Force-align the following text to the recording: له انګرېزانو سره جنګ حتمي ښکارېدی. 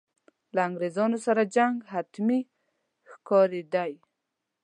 له 0.55 0.59
انګرېزانو 0.67 1.17
سره 1.25 1.41
جنګ 1.55 1.75
حتمي 1.93 2.39
ښکارېدی. 3.11 3.91